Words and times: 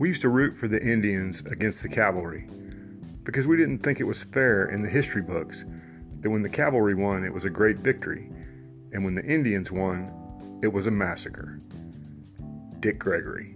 We 0.00 0.08
used 0.08 0.22
to 0.22 0.30
root 0.30 0.56
for 0.56 0.66
the 0.66 0.82
Indians 0.82 1.42
against 1.44 1.82
the 1.82 1.88
cavalry 1.90 2.46
because 3.22 3.46
we 3.46 3.58
didn't 3.58 3.80
think 3.80 4.00
it 4.00 4.04
was 4.04 4.22
fair 4.22 4.64
in 4.64 4.82
the 4.82 4.88
history 4.88 5.20
books 5.20 5.66
that 6.20 6.30
when 6.30 6.40
the 6.40 6.48
cavalry 6.48 6.94
won, 6.94 7.22
it 7.22 7.34
was 7.34 7.44
a 7.44 7.50
great 7.50 7.76
victory, 7.76 8.30
and 8.94 9.04
when 9.04 9.14
the 9.14 9.22
Indians 9.22 9.70
won, 9.70 10.58
it 10.62 10.72
was 10.72 10.86
a 10.86 10.90
massacre. 10.90 11.60
Dick 12.80 12.98
Gregory. 12.98 13.54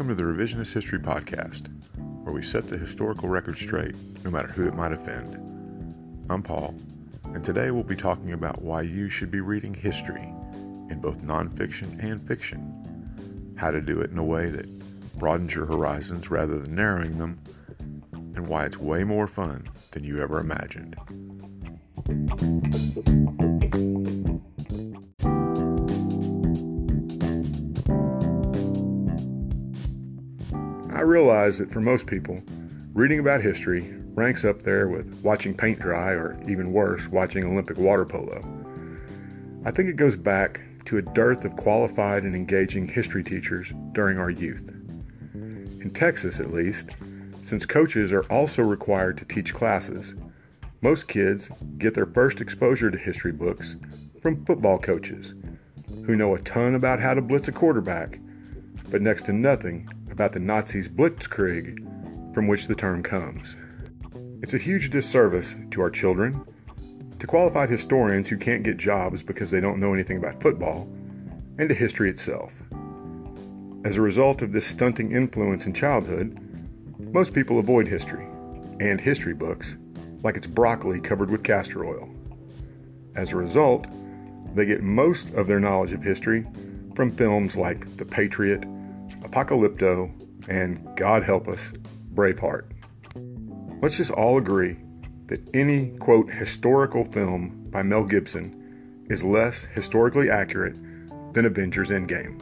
Welcome 0.00 0.16
to 0.16 0.22
the 0.22 0.32
Revisionist 0.32 0.72
History 0.72 0.98
Podcast, 0.98 1.68
where 2.24 2.32
we 2.32 2.42
set 2.42 2.66
the 2.66 2.78
historical 2.78 3.28
record 3.28 3.58
straight, 3.58 3.94
no 4.24 4.30
matter 4.30 4.48
who 4.48 4.66
it 4.66 4.74
might 4.74 4.94
offend. 4.94 5.34
I'm 6.30 6.42
Paul, 6.42 6.74
and 7.34 7.44
today 7.44 7.70
we'll 7.70 7.82
be 7.82 7.96
talking 7.96 8.32
about 8.32 8.62
why 8.62 8.80
you 8.80 9.10
should 9.10 9.30
be 9.30 9.42
reading 9.42 9.74
history 9.74 10.22
in 10.88 11.00
both 11.02 11.20
nonfiction 11.20 12.02
and 12.02 12.26
fiction, 12.26 13.54
how 13.58 13.70
to 13.70 13.82
do 13.82 14.00
it 14.00 14.10
in 14.10 14.16
a 14.16 14.24
way 14.24 14.48
that 14.48 15.18
broadens 15.18 15.54
your 15.54 15.66
horizons 15.66 16.30
rather 16.30 16.58
than 16.58 16.74
narrowing 16.74 17.18
them, 17.18 17.38
and 18.14 18.48
why 18.48 18.64
it's 18.64 18.78
way 18.78 19.04
more 19.04 19.26
fun 19.26 19.68
than 19.90 20.02
you 20.02 20.22
ever 20.22 20.40
imagined. 20.40 20.96
I 31.00 31.04
realize 31.04 31.56
that 31.56 31.72
for 31.72 31.80
most 31.80 32.06
people, 32.06 32.42
reading 32.92 33.20
about 33.20 33.40
history 33.40 33.90
ranks 34.12 34.44
up 34.44 34.60
there 34.60 34.86
with 34.86 35.18
watching 35.22 35.54
paint 35.54 35.78
dry 35.78 36.10
or 36.10 36.38
even 36.46 36.74
worse, 36.74 37.08
watching 37.08 37.42
Olympic 37.42 37.78
water 37.78 38.04
polo. 38.04 38.44
I 39.64 39.70
think 39.70 39.88
it 39.88 39.96
goes 39.96 40.14
back 40.14 40.60
to 40.84 40.98
a 40.98 41.02
dearth 41.02 41.46
of 41.46 41.56
qualified 41.56 42.24
and 42.24 42.36
engaging 42.36 42.86
history 42.86 43.24
teachers 43.24 43.72
during 43.92 44.18
our 44.18 44.28
youth. 44.28 44.68
In 45.32 45.90
Texas, 45.94 46.38
at 46.38 46.52
least, 46.52 46.90
since 47.42 47.64
coaches 47.64 48.12
are 48.12 48.24
also 48.24 48.62
required 48.62 49.16
to 49.16 49.24
teach 49.24 49.54
classes, 49.54 50.14
most 50.82 51.08
kids 51.08 51.48
get 51.78 51.94
their 51.94 52.04
first 52.04 52.42
exposure 52.42 52.90
to 52.90 52.98
history 52.98 53.32
books 53.32 53.76
from 54.20 54.44
football 54.44 54.78
coaches 54.78 55.32
who 56.04 56.14
know 56.14 56.34
a 56.34 56.42
ton 56.42 56.74
about 56.74 57.00
how 57.00 57.14
to 57.14 57.22
blitz 57.22 57.48
a 57.48 57.52
quarterback, 57.52 58.18
but 58.90 59.00
next 59.00 59.24
to 59.24 59.32
nothing 59.32 59.88
about 60.20 60.34
the 60.34 60.38
Nazis' 60.38 60.86
Blitzkrieg, 60.86 62.34
from 62.34 62.46
which 62.46 62.66
the 62.66 62.74
term 62.74 63.02
comes. 63.02 63.56
It's 64.42 64.52
a 64.52 64.58
huge 64.58 64.90
disservice 64.90 65.56
to 65.70 65.80
our 65.80 65.88
children, 65.88 66.44
to 67.20 67.26
qualified 67.26 67.70
historians 67.70 68.28
who 68.28 68.36
can't 68.36 68.62
get 68.62 68.76
jobs 68.76 69.22
because 69.22 69.50
they 69.50 69.62
don't 69.62 69.80
know 69.80 69.94
anything 69.94 70.18
about 70.18 70.42
football, 70.42 70.86
and 71.56 71.70
to 71.70 71.74
history 71.74 72.10
itself. 72.10 72.52
As 73.82 73.96
a 73.96 74.02
result 74.02 74.42
of 74.42 74.52
this 74.52 74.66
stunting 74.66 75.12
influence 75.12 75.64
in 75.64 75.72
childhood, 75.72 76.38
most 76.98 77.32
people 77.32 77.58
avoid 77.58 77.88
history 77.88 78.26
and 78.78 79.00
history 79.00 79.32
books 79.32 79.78
like 80.22 80.36
it's 80.36 80.46
broccoli 80.46 81.00
covered 81.00 81.30
with 81.30 81.42
castor 81.42 81.86
oil. 81.86 82.10
As 83.14 83.32
a 83.32 83.38
result, 83.38 83.86
they 84.54 84.66
get 84.66 84.82
most 84.82 85.32
of 85.32 85.46
their 85.46 85.60
knowledge 85.60 85.94
of 85.94 86.02
history 86.02 86.44
from 86.94 87.10
films 87.10 87.56
like 87.56 87.96
The 87.96 88.04
Patriot, 88.04 88.66
Apocalypto, 89.20 90.10
and 90.48 90.96
God 90.96 91.22
help 91.22 91.48
us, 91.48 91.72
Braveheart. 92.14 92.64
Let's 93.82 93.96
just 93.96 94.10
all 94.10 94.38
agree 94.38 94.76
that 95.26 95.40
any, 95.54 95.90
quote, 95.98 96.30
historical 96.30 97.04
film 97.04 97.68
by 97.70 97.82
Mel 97.82 98.04
Gibson 98.04 99.06
is 99.08 99.22
less 99.24 99.62
historically 99.62 100.30
accurate 100.30 100.76
than 101.32 101.46
Avengers 101.46 101.90
Endgame. 101.90 102.40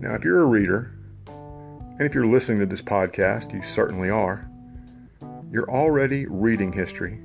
Now, 0.00 0.14
if 0.14 0.24
you're 0.24 0.42
a 0.42 0.46
reader, 0.46 0.92
and 1.26 2.02
if 2.02 2.14
you're 2.14 2.26
listening 2.26 2.58
to 2.60 2.66
this 2.66 2.82
podcast, 2.82 3.52
you 3.52 3.62
certainly 3.62 4.10
are, 4.10 4.48
you're 5.50 5.70
already 5.70 6.26
reading 6.26 6.72
history, 6.72 7.20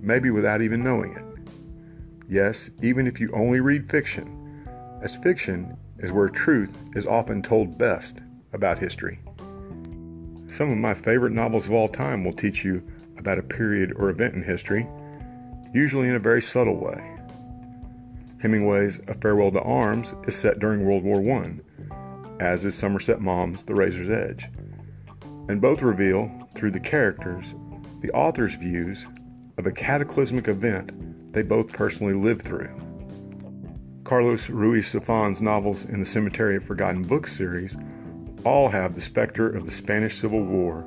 maybe 0.00 0.30
without 0.30 0.62
even 0.62 0.82
knowing 0.82 1.14
it. 1.14 1.24
Yes, 2.28 2.70
even 2.80 3.06
if 3.06 3.20
you 3.20 3.30
only 3.34 3.60
read 3.60 3.90
fiction, 3.90 4.66
as 5.02 5.16
fiction 5.16 5.76
is 6.02 6.12
where 6.12 6.28
truth 6.28 6.76
is 6.94 7.06
often 7.06 7.42
told 7.42 7.78
best 7.78 8.18
about 8.52 8.78
history. 8.78 9.20
Some 10.48 10.70
of 10.70 10.76
my 10.76 10.92
favorite 10.92 11.32
novels 11.32 11.66
of 11.66 11.72
all 11.72 11.88
time 11.88 12.24
will 12.24 12.32
teach 12.32 12.64
you 12.64 12.82
about 13.16 13.38
a 13.38 13.42
period 13.42 13.92
or 13.96 14.10
event 14.10 14.34
in 14.34 14.42
history, 14.42 14.86
usually 15.72 16.08
in 16.08 16.16
a 16.16 16.18
very 16.18 16.42
subtle 16.42 16.76
way. 16.76 17.08
Hemingway's 18.40 19.00
A 19.06 19.14
Farewell 19.14 19.52
to 19.52 19.62
Arms 19.62 20.14
is 20.24 20.36
set 20.36 20.58
during 20.58 20.84
World 20.84 21.04
War 21.04 21.22
I, 21.38 21.60
as 22.40 22.64
is 22.64 22.74
Somerset 22.74 23.20
Maugham's 23.20 23.62
The 23.62 23.74
Razor's 23.74 24.10
Edge, 24.10 24.48
and 25.48 25.60
both 25.60 25.80
reveal, 25.80 26.30
through 26.54 26.72
the 26.72 26.80
characters, 26.80 27.54
the 28.00 28.10
author's 28.10 28.56
views 28.56 29.06
of 29.58 29.66
a 29.66 29.72
cataclysmic 29.72 30.48
event 30.48 31.32
they 31.32 31.42
both 31.42 31.72
personally 31.72 32.14
lived 32.14 32.42
through. 32.42 32.81
Carlos 34.12 34.50
Ruiz 34.50 34.92
Zafon's 34.92 35.40
novels 35.40 35.86
in 35.86 35.98
the 35.98 36.04
Cemetery 36.04 36.56
of 36.56 36.64
Forgotten 36.64 37.02
Books 37.02 37.32
series 37.32 37.78
all 38.44 38.68
have 38.68 38.92
the 38.92 39.00
specter 39.00 39.48
of 39.48 39.64
the 39.64 39.70
Spanish 39.70 40.16
Civil 40.16 40.42
War 40.42 40.86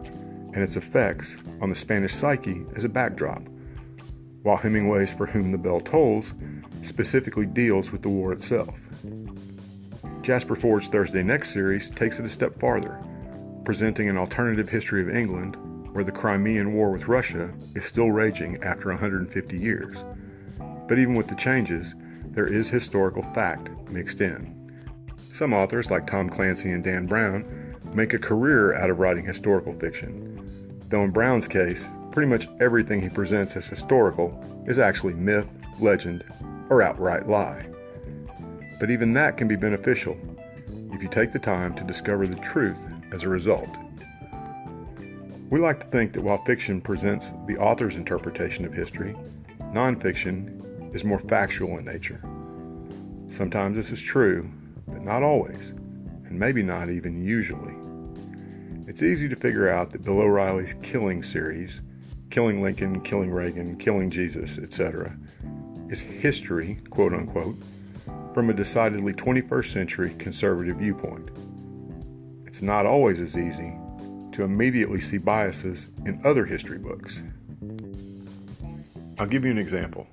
and 0.54 0.58
its 0.58 0.76
effects 0.76 1.36
on 1.60 1.70
the 1.70 1.74
Spanish 1.74 2.14
psyche 2.14 2.64
as 2.76 2.84
a 2.84 2.88
backdrop, 2.88 3.42
while 4.44 4.58
Hemingway's 4.58 5.12
For 5.12 5.26
Whom 5.26 5.52
the 5.52 5.58
Bell 5.58 5.80
Tolls 5.80 6.36
specifically 6.84 7.48
deals 7.48 7.92
with 7.92 8.04
the 8.04 8.10
war 8.10 8.32
itself. 8.32 8.80
Jasper 10.22 10.56
Fforde's 10.56 10.88
Thursday 10.88 11.24
Next 11.24 11.50
series 11.50 11.90
takes 11.90 12.20
it 12.20 12.28
a 12.28 12.30
step 12.30 12.60
farther, 12.60 13.04
presenting 13.64 14.08
an 14.08 14.20
alternative 14.20 14.70
history 14.70 15.02
of 15.02 15.10
England 15.10 15.56
where 15.96 16.04
the 16.04 16.12
Crimean 16.12 16.76
War 16.76 16.92
with 16.92 17.08
Russia 17.08 17.52
is 17.74 17.86
still 17.86 18.12
raging 18.12 18.62
after 18.62 18.90
150 18.90 19.58
years. 19.58 20.06
But 20.88 21.00
even 21.00 21.16
with 21.16 21.28
the 21.28 21.34
changes, 21.34 21.96
there 22.36 22.48
is 22.48 22.70
historical 22.70 23.24
fact 23.34 23.70
mixed 23.90 24.22
in. 24.22 24.54
Some 25.32 25.54
authors, 25.54 25.90
like 25.90 26.06
Tom 26.06 26.30
Clancy 26.30 26.72
and 26.72 26.84
Dan 26.84 27.08
Brown, 27.08 27.76
make 27.94 28.14
a 28.14 28.20
career 28.20 28.76
out 28.76 28.90
of 28.90 29.00
writing 29.00 29.26
historical 29.26 29.74
fiction, 29.74 30.80
though 30.90 31.04
in 31.04 31.12
Brown's 31.12 31.48
case, 31.48 31.88
pretty 32.12 32.30
much 32.30 32.48
everything 32.60 33.02
he 33.02 33.10
presents 33.10 33.56
as 33.56 33.68
historical 33.68 34.38
is 34.68 34.80
actually 34.80 35.14
myth, 35.14 35.48
legend, 35.80 36.24
or 36.70 36.82
outright 36.82 37.28
lie. 37.28 37.66
But 38.80 38.92
even 38.92 39.14
that 39.14 39.38
can 39.38 39.48
be 39.48 39.56
beneficial 39.56 40.18
if 40.92 41.02
you 41.02 41.10
take 41.10 41.32
the 41.32 41.40
time 41.40 41.74
to 41.76 41.84
discover 41.84 42.28
the 42.28 42.36
truth 42.38 42.80
as 43.14 43.24
a 43.24 43.30
result. 43.30 43.78
We 45.50 45.60
like 45.60 45.80
to 45.80 45.88
think 45.88 46.14
that 46.14 46.22
while 46.22 46.44
fiction 46.44 46.82
presents 46.82 47.32
the 47.48 47.58
author's 47.58 47.96
interpretation 47.96 48.66
of 48.66 48.74
history, 48.74 49.16
nonfiction 49.74 50.65
is 50.96 51.04
more 51.04 51.20
factual 51.20 51.78
in 51.78 51.86
nature. 51.86 52.22
Sometimes 53.28 53.76
this 53.76 53.92
is 53.92 54.02
true, 54.02 54.50
but 54.88 55.02
not 55.02 55.24
always, 55.24 55.70
and 56.26 56.40
maybe 56.40 56.64
not 56.64 56.90
even 56.90 57.22
usually. 57.22 57.76
It's 58.88 59.04
easy 59.04 59.28
to 59.28 59.36
figure 59.36 59.68
out 59.68 59.90
that 59.92 60.04
Bill 60.04 60.22
O'Reilly's 60.22 60.76
Killing 60.82 61.22
series, 61.22 61.82
Killing 62.30 62.62
Lincoln, 62.62 63.02
Killing 63.02 63.32
Reagan, 63.32 63.78
Killing 63.78 64.10
Jesus, 64.10 64.58
etc., 64.58 65.18
is 65.90 66.00
history, 66.00 66.78
quote 66.90 67.14
unquote, 67.14 67.58
from 68.34 68.50
a 68.50 68.54
decidedly 68.54 69.14
21st 69.14 69.72
century 69.72 70.16
conservative 70.18 70.78
viewpoint. 70.78 71.30
It's 72.46 72.62
not 72.62 72.86
always 72.86 73.20
as 73.20 73.38
easy 73.38 73.74
to 74.32 74.44
immediately 74.44 75.00
see 75.00 75.18
biases 75.18 75.88
in 76.06 76.22
other 76.26 76.46
history 76.46 76.78
books. 76.78 77.22
I'll 79.18 79.28
give 79.28 79.46
you 79.46 79.52
an 79.52 79.58
example. 79.58 80.08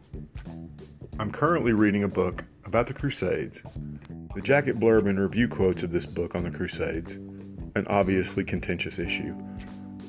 I'm 1.23 1.31
currently 1.31 1.73
reading 1.73 2.03
a 2.03 2.09
book 2.09 2.43
about 2.65 2.89
the 2.89 2.95
Crusades 2.95 3.63
the 4.35 4.41
jacket 4.41 4.81
blurb 4.81 5.09
and 5.09 5.21
review 5.21 5.47
quotes 5.47 5.85
of 5.85 5.93
this 5.93 6.05
book 6.05 6.35
on 6.35 6.43
the 6.43 6.51
Crusades, 6.51 7.13
an 7.77 7.87
obviously 7.87 8.43
contentious 8.43 8.99
issue, 8.99 9.33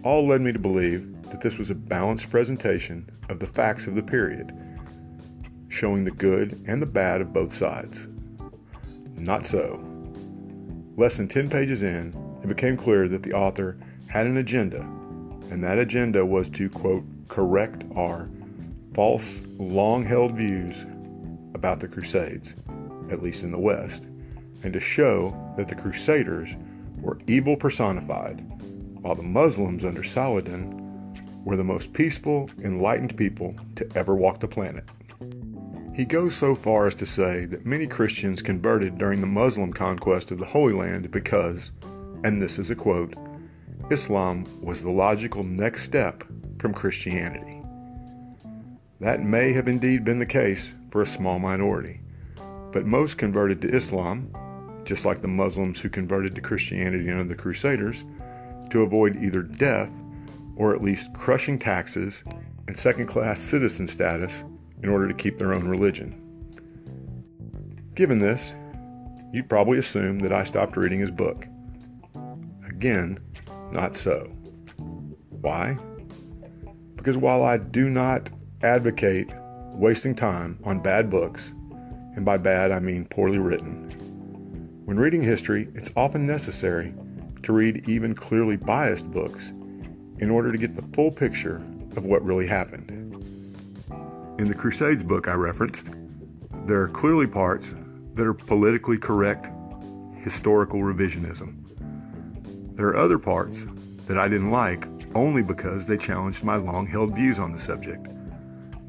all 0.02 0.26
led 0.26 0.42
me 0.42 0.52
to 0.52 0.58
believe 0.58 1.22
that 1.30 1.40
this 1.40 1.60
was 1.60 1.70
a 1.70 1.76
balanced 1.76 2.32
presentation 2.32 3.08
of 3.30 3.38
the 3.38 3.46
facts 3.46 3.86
of 3.86 3.94
the 3.94 4.02
period, 4.02 4.58
showing 5.68 6.04
the 6.04 6.10
good 6.10 6.60
and 6.66 6.82
the 6.82 6.88
bad 6.88 7.22
of 7.22 7.32
both 7.32 7.54
sides. 7.54 8.08
Not 9.16 9.46
so. 9.46 9.86
Less 10.98 11.18
than 11.18 11.28
10 11.28 11.48
pages 11.48 11.84
in, 11.84 12.12
it 12.44 12.48
became 12.48 12.76
clear 12.76 13.08
that 13.08 13.22
the 13.22 13.34
author 13.34 13.78
had 14.08 14.26
an 14.26 14.38
agenda, 14.38 14.82
and 15.52 15.64
that 15.64 15.78
agenda 15.78 16.26
was 16.26 16.50
to, 16.50 16.70
quote, 16.70 17.06
correct 17.28 17.84
our 17.96 18.28
false, 18.96 19.44
long 19.60 20.04
held 20.04 20.36
views 20.36 20.88
about 21.54 21.80
the 21.80 21.88
Crusades, 21.88 22.56
at 23.12 23.22
least 23.22 23.44
in 23.44 23.52
the 23.52 23.60
West 23.60 24.08
and 24.64 24.74
to 24.74 24.80
show 24.80 25.36
that 25.58 25.68
the 25.68 25.76
Crusaders 25.76 26.56
were 27.00 27.18
evil 27.28 27.56
personified, 27.56 28.40
while 29.02 29.16
the 29.16 29.24
Muslims 29.24 29.84
under 29.86 30.04
Saladin 30.04 30.80
were 31.44 31.58
the 31.58 31.64
most 31.64 31.92
peaceful, 31.94 32.50
enlightened 32.64 33.16
people 33.18 33.54
to 33.76 33.88
ever 33.96 34.16
walk 34.16 34.40
the 34.40 34.48
planet. 34.48 34.86
He 35.94 36.06
goes 36.06 36.34
so 36.34 36.56
far 36.56 36.88
as 36.88 36.96
to 36.96 37.06
say 37.06 37.46
that 37.46 37.66
many 37.66 37.86
Christians 37.86 38.42
converted 38.42 38.98
during 38.98 39.22
the 39.22 39.28
Muslim 39.28 39.74
conquest 39.74 40.32
of 40.32 40.40
the 40.40 40.46
Holy 40.46 40.74
Land 40.74 41.12
because, 41.12 41.72
and 42.24 42.42
this 42.42 42.58
is 42.58 42.72
a 42.72 42.76
quote, 42.76 43.14
Islam 43.92 44.46
was 44.62 44.82
the 44.82 44.90
logical 44.90 45.44
next 45.44 45.84
step 45.84 46.24
from 46.58 46.74
Christianity. 46.74 47.63
That 49.00 49.24
may 49.24 49.54
have 49.54 49.68
indeed 49.68 50.06
been 50.06 50.20
the 50.20 50.26
case 50.26 50.74
for 50.90 51.02
a 51.02 51.06
small 51.06 51.40
minority, 51.40 52.00
but 52.72 52.86
most 52.86 53.18
converted 53.18 53.62
to 53.62 53.70
Islam, 53.70 54.30
just 54.86 55.06
like 55.06 55.22
the 55.22 55.28
Muslims 55.28 55.80
who 55.80 55.90
converted 55.90 56.36
to 56.36 56.42
Christianity 56.42 57.10
under 57.10 57.24
the 57.24 57.36
Crusaders, 57.36 58.06
to 58.70 58.82
avoid 58.82 59.16
either 59.18 59.42
death 59.42 59.92
or 60.56 60.74
at 60.74 60.82
least 60.82 61.14
crushing 61.14 61.58
taxes 61.58 62.24
and 62.68 62.78
second 62.78 63.08
class 63.08 63.40
citizen 63.40 63.88
status 63.88 64.46
in 64.84 64.90
order 64.90 65.08
to 65.08 65.14
keep 65.14 65.38
their 65.38 65.54
own 65.54 65.68
religion. 65.68 66.20
Given 67.96 68.20
this, 68.20 68.56
you'd 69.32 69.50
probably 69.50 69.80
assume 69.80 70.20
that 70.20 70.34
I 70.34 70.44
stopped 70.44 70.78
reading 70.78 71.00
his 71.00 71.12
book. 71.12 71.48
Again, 72.68 73.20
not 73.72 73.96
so. 73.96 74.32
Why? 75.30 75.78
Because 76.96 77.18
while 77.18 77.44
I 77.44 77.58
do 77.58 77.90
not 77.90 78.30
advocate 78.64 79.30
wasting 79.72 80.16
time 80.16 80.58
on 80.64 80.80
bad 80.80 81.10
books, 81.10 81.54
and 82.16 82.24
by 82.24 82.38
bad 82.38 82.72
I 82.72 82.80
mean 82.80 83.06
poorly 83.06 83.40
written, 83.40 83.90
when 84.86 84.98
reading 84.98 85.24
history, 85.24 85.70
it's 85.76 85.92
often 85.96 86.28
necessary 86.28 86.94
to 87.44 87.54
read 87.54 87.88
even 87.88 88.14
clearly 88.14 88.58
biased 88.58 89.10
books 89.12 89.50
in 90.20 90.30
order 90.30 90.52
to 90.52 90.58
get 90.58 90.76
the 90.76 90.84
full 90.94 91.10
picture 91.12 91.58
of 91.96 92.06
what 92.06 92.24
really 92.24 92.48
happened. 92.48 92.90
In 94.40 94.48
the 94.48 94.54
Crusades 94.54 95.04
book 95.04 95.28
I 95.28 95.34
referenced, 95.34 95.92
there 96.66 96.82
are 96.82 96.88
clearly 96.88 97.28
parts 97.28 97.76
that 98.14 98.26
are 98.26 98.34
politically 98.34 98.98
correct 98.98 99.50
historical 100.18 100.82
revisionism. 100.82 101.56
There 102.76 102.88
are 102.88 102.98
other 102.98 103.20
parts 103.20 103.66
that 104.08 104.18
I 104.18 104.28
didn't 104.28 104.52
like 104.52 104.88
only 105.16 105.44
because 105.44 105.86
they 105.86 105.98
challenged 105.98 106.44
my 106.44 106.56
long 106.56 106.88
held 106.88 107.16
views 107.16 107.40
on 107.40 107.52
the 107.52 107.60
subject, 107.60 108.08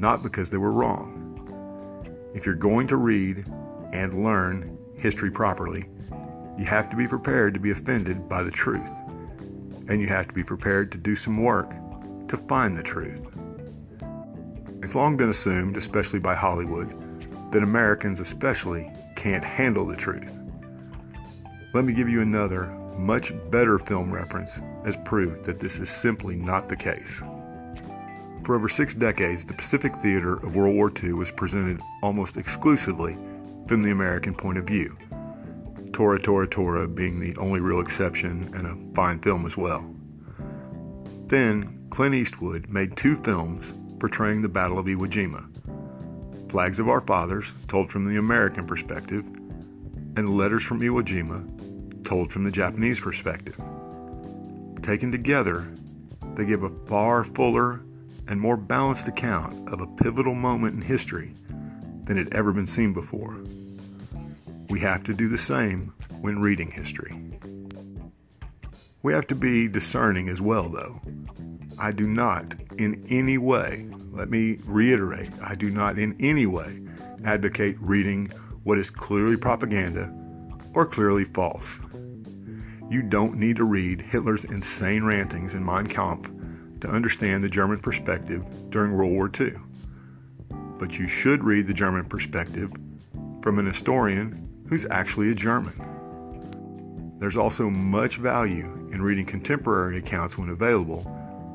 not 0.04 0.22
because 0.22 0.50
they 0.50 0.58
were 0.58 0.70
wrong. 0.70 1.08
If 2.34 2.44
you're 2.44 2.54
going 2.54 2.86
to 2.88 2.98
read 2.98 3.46
and 3.94 4.22
learn 4.22 4.76
history 4.98 5.30
properly, 5.30 5.86
you 6.58 6.66
have 6.66 6.90
to 6.90 6.96
be 6.96 7.08
prepared 7.08 7.54
to 7.54 7.60
be 7.60 7.70
offended 7.70 8.28
by 8.28 8.42
the 8.42 8.50
truth, 8.50 8.92
and 9.88 10.02
you 10.02 10.06
have 10.08 10.28
to 10.28 10.34
be 10.34 10.44
prepared 10.44 10.92
to 10.92 10.98
do 10.98 11.16
some 11.16 11.42
work 11.42 11.70
to 12.28 12.36
find 12.36 12.76
the 12.76 12.82
truth. 12.82 13.26
It's 14.82 14.94
long 14.94 15.16
been 15.16 15.30
assumed, 15.30 15.78
especially 15.78 16.18
by 16.18 16.34
Hollywood, 16.34 16.90
that 17.50 17.62
Americans 17.62 18.20
especially 18.20 18.92
can't 19.16 19.42
handle 19.42 19.86
the 19.86 19.96
truth. 19.96 20.38
Let 21.72 21.86
me 21.86 21.94
give 21.94 22.10
you 22.10 22.20
another, 22.20 22.66
much 22.98 23.32
better 23.50 23.78
film 23.78 24.12
reference 24.12 24.60
as 24.84 24.98
proof 24.98 25.44
that 25.44 25.60
this 25.60 25.78
is 25.78 25.88
simply 25.88 26.36
not 26.36 26.68
the 26.68 26.76
case. 26.76 27.22
For 28.44 28.54
over 28.54 28.68
six 28.68 28.94
decades, 28.94 29.44
the 29.44 29.54
Pacific 29.54 29.96
theater 29.96 30.34
of 30.34 30.54
World 30.54 30.74
War 30.74 30.92
II 31.02 31.14
was 31.14 31.30
presented 31.30 31.80
almost 32.02 32.36
exclusively 32.36 33.16
from 33.66 33.80
the 33.80 33.90
American 33.90 34.34
point 34.34 34.58
of 34.58 34.66
view, 34.66 34.98
Tora 35.94 36.20
Tora 36.20 36.46
Tora 36.46 36.86
being 36.86 37.20
the 37.20 37.34
only 37.36 37.60
real 37.60 37.80
exception 37.80 38.50
and 38.54 38.66
a 38.66 38.94
fine 38.94 39.18
film 39.20 39.46
as 39.46 39.56
well. 39.56 39.88
Then, 41.26 41.86
Clint 41.88 42.14
Eastwood 42.14 42.68
made 42.68 42.96
two 42.96 43.16
films 43.16 43.72
portraying 43.98 44.42
the 44.42 44.48
Battle 44.48 44.78
of 44.78 44.86
Iwo 44.86 45.08
Jima 45.08 45.48
Flags 46.50 46.78
of 46.78 46.88
Our 46.88 47.00
Fathers, 47.00 47.54
told 47.66 47.90
from 47.90 48.04
the 48.04 48.18
American 48.18 48.66
perspective, 48.66 49.24
and 50.16 50.36
Letters 50.36 50.62
from 50.62 50.80
Iwo 50.80 51.02
Jima, 51.02 52.04
told 52.04 52.30
from 52.30 52.44
the 52.44 52.50
Japanese 52.50 53.00
perspective. 53.00 53.56
Taken 54.82 55.10
together, 55.10 55.66
they 56.34 56.44
give 56.44 56.62
a 56.62 56.70
far 56.86 57.24
fuller 57.24 57.80
and 58.28 58.40
more 58.40 58.56
balanced 58.56 59.08
account 59.08 59.68
of 59.72 59.80
a 59.80 59.86
pivotal 59.86 60.34
moment 60.34 60.74
in 60.74 60.82
history 60.82 61.34
than 62.04 62.16
had 62.16 62.32
ever 62.34 62.52
been 62.52 62.66
seen 62.66 62.92
before. 62.92 63.36
We 64.68 64.80
have 64.80 65.04
to 65.04 65.14
do 65.14 65.28
the 65.28 65.38
same 65.38 65.92
when 66.20 66.40
reading 66.40 66.70
history. 66.70 67.14
We 69.02 69.12
have 69.12 69.26
to 69.28 69.34
be 69.34 69.68
discerning 69.68 70.28
as 70.28 70.40
well, 70.40 70.68
though. 70.68 71.00
I 71.78 71.92
do 71.92 72.06
not 72.06 72.54
in 72.78 73.04
any 73.08 73.38
way, 73.38 73.86
let 74.12 74.30
me 74.30 74.58
reiterate, 74.64 75.30
I 75.42 75.54
do 75.54 75.70
not 75.70 75.98
in 75.98 76.16
any 76.20 76.46
way 76.46 76.80
advocate 77.24 77.76
reading 77.80 78.30
what 78.62 78.78
is 78.78 78.90
clearly 78.90 79.36
propaganda 79.36 80.12
or 80.74 80.86
clearly 80.86 81.24
false. 81.24 81.78
You 82.90 83.02
don't 83.02 83.36
need 83.36 83.56
to 83.56 83.64
read 83.64 84.00
Hitler's 84.00 84.44
insane 84.44 85.04
rantings 85.04 85.54
in 85.54 85.64
Mein 85.64 85.86
Kampf 85.86 86.30
to 86.84 86.90
understand 86.90 87.42
the 87.42 87.48
German 87.48 87.78
perspective 87.78 88.44
during 88.68 88.92
World 88.92 89.12
War 89.12 89.30
II. 89.40 89.54
But 90.78 90.98
you 90.98 91.08
should 91.08 91.42
read 91.42 91.66
the 91.66 91.72
German 91.72 92.04
perspective 92.04 92.70
from 93.40 93.58
an 93.58 93.64
historian 93.64 94.46
who's 94.68 94.84
actually 94.90 95.30
a 95.30 95.34
German. 95.34 95.72
There's 97.18 97.38
also 97.38 97.70
much 97.70 98.18
value 98.18 98.66
in 98.92 99.00
reading 99.00 99.24
contemporary 99.24 99.96
accounts 99.96 100.36
when 100.36 100.50
available 100.50 101.10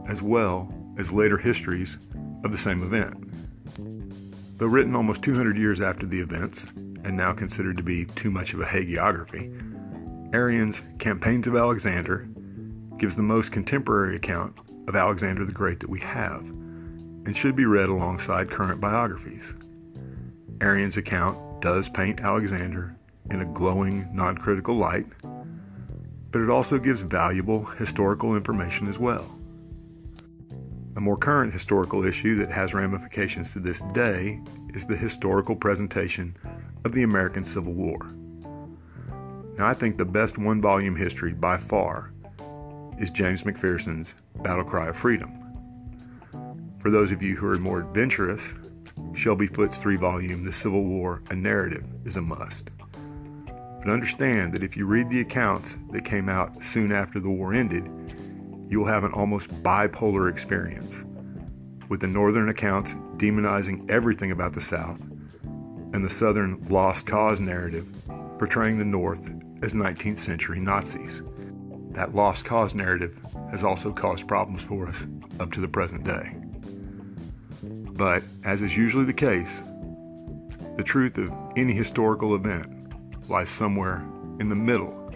as 0.07 0.23
well 0.23 0.73
as 0.97 1.11
later 1.11 1.37
histories 1.37 1.99
of 2.43 2.51
the 2.51 2.57
same 2.57 2.81
event. 2.81 3.23
Though 4.57 4.65
written 4.65 4.95
almost 4.95 5.21
200 5.21 5.57
years 5.57 5.79
after 5.79 6.07
the 6.07 6.19
events, 6.19 6.65
and 7.03 7.15
now 7.15 7.33
considered 7.33 7.77
to 7.77 7.83
be 7.83 8.05
too 8.05 8.31
much 8.31 8.55
of 8.55 8.61
a 8.61 8.65
hagiography, 8.65 9.53
Arrian's 10.33 10.81
Campaigns 10.97 11.45
of 11.45 11.55
Alexander 11.55 12.27
gives 12.97 13.15
the 13.15 13.21
most 13.21 13.51
contemporary 13.51 14.15
account 14.15 14.57
of 14.89 14.95
Alexander 14.95 15.45
the 15.45 15.51
Great 15.51 15.79
that 15.79 15.89
we 15.89 15.99
have, 15.99 16.41
and 16.41 17.37
should 17.37 17.55
be 17.55 17.65
read 17.65 17.89
alongside 17.89 18.49
current 18.49 18.81
biographies. 18.81 19.53
Arrian's 20.61 20.97
account 20.97 21.61
does 21.61 21.87
paint 21.87 22.19
Alexander 22.19 22.95
in 23.29 23.41
a 23.41 23.45
glowing, 23.45 24.09
non 24.11 24.35
critical 24.35 24.75
light, 24.75 25.05
but 26.31 26.41
it 26.41 26.49
also 26.49 26.79
gives 26.79 27.01
valuable 27.01 27.65
historical 27.65 28.35
information 28.35 28.87
as 28.87 28.97
well. 28.97 29.29
A 30.95 31.01
more 31.01 31.17
current 31.17 31.53
historical 31.53 32.03
issue 32.03 32.35
that 32.37 32.49
has 32.49 32.73
ramifications 32.73 33.53
to 33.53 33.59
this 33.59 33.81
day 33.93 34.41
is 34.73 34.87
the 34.87 34.97
historical 34.97 35.55
presentation 35.55 36.35
of 36.83 36.93
the 36.93 37.03
American 37.03 37.43
Civil 37.43 37.73
War. 37.73 37.99
Now, 39.55 39.67
I 39.67 39.75
think 39.75 39.97
the 39.97 40.05
best 40.05 40.39
one 40.39 40.61
volume 40.61 40.95
history 40.95 41.33
by 41.33 41.57
far 41.57 42.11
is 42.99 43.09
James 43.09 43.43
McPherson's 43.43 44.13
Battle 44.43 44.65
Cry 44.65 44.89
of 44.89 44.97
Freedom. 44.97 45.31
For 46.79 46.91
those 46.91 47.13
of 47.13 47.23
you 47.23 47.35
who 47.37 47.47
are 47.47 47.57
more 47.57 47.79
adventurous, 47.79 48.53
Shelby 49.15 49.47
Foote's 49.47 49.77
three 49.77 49.95
volume 49.95 50.43
The 50.43 50.51
Civil 50.51 50.83
War 50.83 51.21
A 51.29 51.35
Narrative 51.35 51.85
is 52.03 52.17
a 52.17 52.21
must. 52.21 52.69
But 53.45 53.89
understand 53.89 54.53
that 54.53 54.63
if 54.63 54.75
you 54.75 54.85
read 54.85 55.09
the 55.09 55.21
accounts 55.21 55.77
that 55.91 56.03
came 56.03 56.27
out 56.27 56.61
soon 56.61 56.91
after 56.91 57.21
the 57.21 57.29
war 57.29 57.53
ended, 57.53 57.89
you 58.67 58.79
will 58.79 58.87
have 58.87 59.05
an 59.05 59.13
almost 59.13 59.49
bipolar 59.63 60.29
experience, 60.29 61.05
with 61.87 62.01
the 62.01 62.07
Northern 62.07 62.49
accounts 62.49 62.95
demonizing 63.15 63.89
everything 63.89 64.31
about 64.31 64.51
the 64.51 64.61
South, 64.61 64.99
and 65.93 66.03
the 66.03 66.09
Southern 66.09 66.61
lost 66.67 67.07
cause 67.07 67.39
narrative 67.39 67.87
portraying 68.37 68.77
the 68.77 68.85
North 68.85 69.29
as 69.61 69.73
19th 69.73 70.19
century 70.19 70.59
Nazis. 70.59 71.21
That 71.99 72.15
lost 72.15 72.45
cause 72.45 72.73
narrative 72.73 73.19
has 73.51 73.61
also 73.61 73.91
caused 73.91 74.25
problems 74.25 74.63
for 74.63 74.87
us 74.87 74.95
up 75.37 75.51
to 75.51 75.59
the 75.59 75.67
present 75.67 76.05
day. 76.05 76.33
But, 77.61 78.23
as 78.45 78.61
is 78.61 78.77
usually 78.77 79.03
the 79.03 79.11
case, 79.11 79.61
the 80.77 80.83
truth 80.83 81.17
of 81.17 81.29
any 81.57 81.73
historical 81.73 82.35
event 82.35 82.69
lies 83.27 83.49
somewhere 83.49 84.07
in 84.39 84.47
the 84.47 84.55
middle 84.55 85.11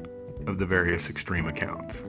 of 0.46 0.58
the 0.60 0.66
various 0.66 1.10
extreme 1.10 1.48
accounts. 1.48 2.04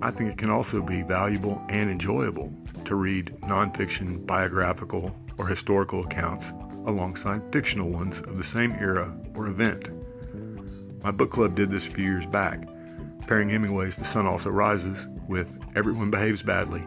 I 0.00 0.10
think 0.10 0.32
it 0.32 0.38
can 0.38 0.48
also 0.48 0.80
be 0.80 1.02
valuable 1.02 1.62
and 1.68 1.90
enjoyable 1.90 2.50
to 2.86 2.94
read 2.94 3.36
nonfiction, 3.42 4.24
biographical, 4.24 5.14
or 5.36 5.46
historical 5.46 6.02
accounts 6.02 6.46
alongside 6.86 7.52
fictional 7.52 7.90
ones 7.90 8.20
of 8.20 8.38
the 8.38 8.44
same 8.44 8.72
era 8.80 9.14
or 9.34 9.48
event. 9.48 9.90
My 11.04 11.10
book 11.10 11.30
club 11.30 11.54
did 11.54 11.70
this 11.70 11.86
a 11.86 11.90
few 11.90 12.04
years 12.04 12.24
back, 12.24 12.66
pairing 13.30 13.48
Hemingway's 13.48 13.94
The 13.94 14.04
Sun 14.04 14.26
Also 14.26 14.50
Rises 14.50 15.06
with 15.28 15.56
Everyone 15.76 16.10
Behaves 16.10 16.42
Badly, 16.42 16.82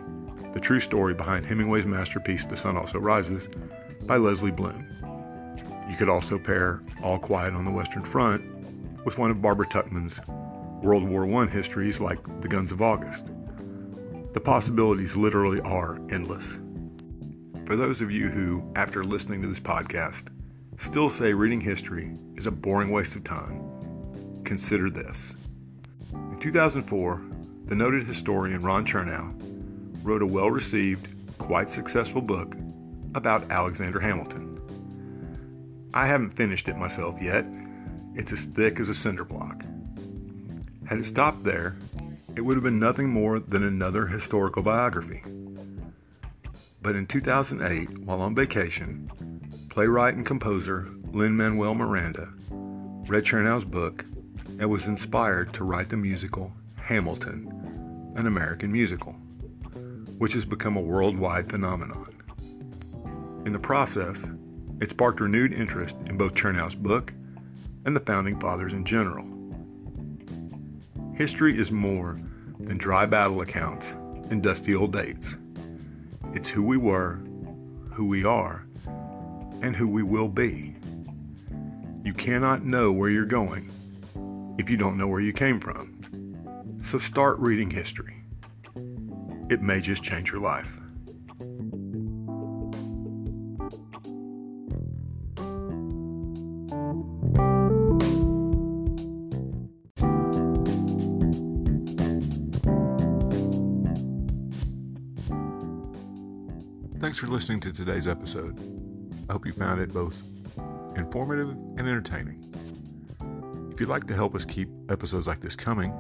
the 0.54 0.60
true 0.60 0.82
story 0.82 1.14
behind 1.14 1.46
Hemingway's 1.46 1.86
masterpiece 1.86 2.46
The 2.46 2.58
Sun 2.58 2.76
Also 2.76 3.00
Rises 3.00 3.48
by 4.02 4.18
Lesley 4.18 4.52
Blume. 4.52 4.86
You 5.90 5.96
could 5.96 6.10
also 6.10 6.38
pair 6.38 6.84
All 7.02 7.18
Quiet 7.18 7.54
on 7.54 7.64
the 7.64 7.72
Western 7.72 8.04
Front 8.04 8.44
with 9.06 9.18
one 9.18 9.32
of 9.32 9.42
Barbara 9.42 9.68
Tuchman's 9.68 10.20
World 10.84 11.08
War 11.08 11.26
I 11.34 11.48
histories 11.48 12.02
like 12.02 12.20
The 12.42 12.50
Guns 12.50 12.74
of 12.74 12.82
August. 12.82 13.28
The 14.34 14.42
possibilities 14.42 15.16
literally 15.16 15.62
are 15.62 16.02
endless. 16.10 16.60
For 17.66 17.78
those 17.78 18.02
of 18.02 18.12
you 18.12 18.28
who, 18.28 18.70
after 18.76 19.06
listening 19.06 19.42
to 19.44 19.48
this 19.48 19.62
podcast, 19.62 20.28
still 20.78 21.10
say 21.10 21.32
reading 21.32 21.62
history 21.62 22.18
is 22.36 22.48
a 22.48 22.52
boring 22.52 22.92
waste 22.92 23.16
of 23.16 23.24
time, 23.24 24.42
consider 24.44 24.90
this. 24.90 25.36
In 26.44 26.50
2004, 26.52 27.22
the 27.68 27.76
noted 27.76 28.06
historian 28.06 28.62
Ron 28.64 28.86
Chernow 28.86 29.34
wrote 30.04 30.22
a 30.22 30.26
well 30.26 30.52
received, 30.52 31.08
quite 31.38 31.72
successful 31.72 32.20
book 32.22 32.58
about 33.16 33.50
Alexander 33.50 34.02
Hamilton. 34.02 34.60
I 35.94 36.06
haven't 36.06 36.36
finished 36.36 36.68
it 36.68 36.76
myself 36.76 37.16
yet. 37.22 37.46
It's 38.14 38.34
as 38.34 38.44
thick 38.44 38.82
as 38.82 38.90
a 38.90 38.94
cinder 38.94 39.24
block. 39.24 39.64
Had 40.86 41.00
it 41.00 41.06
stopped 41.06 41.46
there, 41.46 41.78
it 42.36 42.42
would 42.42 42.58
have 42.58 42.64
been 42.66 42.78
nothing 42.78 43.08
more 43.08 43.40
than 43.40 43.64
another 43.64 44.08
historical 44.08 44.64
biography. 44.64 45.24
But 46.82 46.98
in 46.98 47.08
2008, 47.08 48.00
while 48.00 48.20
on 48.20 48.36
vacation, 48.36 49.10
playwright 49.70 50.16
and 50.16 50.26
composer 50.26 50.90
Lin 51.14 51.38
Manuel 51.38 51.74
Miranda 51.74 52.34
read 53.08 53.24
Chernow's 53.24 53.64
book 53.64 54.04
and 54.60 54.70
was 54.70 54.88
inspired 54.88 55.54
to 55.54 55.64
write 55.64 55.90
the 55.90 55.98
musical 55.98 56.52
Hamilton, 56.76 58.14
an 58.16 58.28
American 58.28 58.72
musical, 58.72 59.14
which 60.18 60.34
has 60.34 60.46
become 60.46 60.78
a 60.78 60.82
worldwide 60.82 61.50
phenomenon. 61.50 62.08
In 63.46 63.54
the 63.54 63.60
process, 63.60 64.28
it 64.80 64.90
sparked 64.90 65.22
renewed 65.22 65.54
interest 65.54 65.98
in 66.06 66.18
both 66.18 66.34
Chernow's 66.34 66.76
book 66.76 67.14
and 67.86 67.96
the 67.96 68.02
Founding 68.02 68.40
Fathers 68.40 68.74
in 68.74 68.86
general. 68.86 69.26
History 71.16 71.58
is 71.58 71.72
more 71.72 72.20
than 72.60 72.78
dry 72.78 73.06
battle 73.06 73.42
accounts 73.42 73.96
and 74.30 74.42
dusty 74.42 74.76
old 74.76 74.94
dates. 74.94 75.38
It's 76.34 76.50
who 76.50 76.64
we 76.64 76.78
were, 76.78 77.20
who 77.92 78.06
we 78.06 78.24
are, 78.24 78.66
and 79.62 79.76
who 79.76 79.88
we 79.88 80.04
will 80.04 80.28
be. 80.28 80.76
You 82.04 82.14
cannot 82.14 82.66
know 82.66 82.92
where 82.92 83.10
you're 83.10 83.26
going 83.26 83.72
if 84.58 84.70
you 84.70 84.78
don't 84.78 84.98
know 84.98 85.08
where 85.08 85.22
you 85.22 85.34
came 85.34 85.60
from. 85.60 86.80
So 86.86 87.00
start 87.00 87.40
reading 87.40 87.70
history. 87.70 88.24
It 89.50 89.62
may 89.62 89.82
just 89.82 90.04
change 90.04 90.32
your 90.32 90.42
life. 90.42 90.68
Thanks 107.00 107.18
for 107.18 107.28
listening 107.28 107.60
to 107.60 107.74
today's 107.74 108.08
episode. 108.08 108.60
I 109.30 109.34
hope 109.34 109.46
you 109.46 109.52
found 109.52 109.82
it 109.82 109.92
both 109.92 110.24
informative 110.96 111.50
and 111.50 111.82
entertaining. 111.82 112.53
If 113.74 113.80
you'd 113.80 113.90
like 113.90 114.06
to 114.06 114.14
help 114.14 114.36
us 114.36 114.46
keep 114.46 114.70
episodes 114.90 115.26
like 115.26 115.40
this 115.40 115.56
coming, 115.56 115.92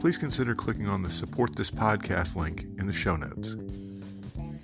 please 0.00 0.18
consider 0.18 0.52
clicking 0.52 0.88
on 0.88 1.00
the 1.00 1.08
Support 1.08 1.54
This 1.54 1.70
Podcast 1.70 2.34
link 2.34 2.66
in 2.76 2.88
the 2.88 2.92
show 2.92 3.14
notes. 3.14 3.54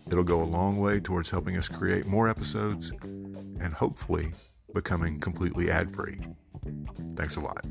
It'll 0.08 0.24
go 0.24 0.42
a 0.42 0.44
long 0.44 0.78
way 0.78 0.98
towards 0.98 1.30
helping 1.30 1.56
us 1.56 1.68
create 1.68 2.06
more 2.06 2.28
episodes 2.28 2.90
and 2.90 3.72
hopefully 3.72 4.32
becoming 4.74 5.20
completely 5.20 5.70
ad 5.70 5.94
free. 5.94 6.18
Thanks 7.14 7.36
a 7.36 7.40
lot. 7.40 7.64